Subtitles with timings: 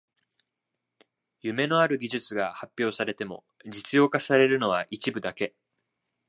[1.41, 5.53] 夢のある技術が発表されても実用化されるのは一部だけ